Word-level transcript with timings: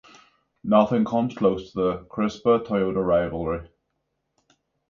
Nothing 0.63 1.05
comes 1.05 1.35
close 1.35 1.71
to 1.73 1.77
the 1.79 1.97
Crispa-Toyota 2.09 3.05
Rivalry. 3.05 3.69